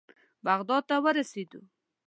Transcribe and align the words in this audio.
بغداد 0.45 0.83
ته 0.89 0.95
ورسېدو. 1.03 1.61